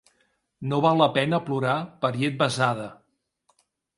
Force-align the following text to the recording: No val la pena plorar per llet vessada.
No 0.71 0.79
val 0.85 0.97
la 1.01 1.07
pena 1.17 1.39
plorar 1.49 1.75
per 2.05 2.11
llet 2.21 2.39
vessada. 2.41 2.87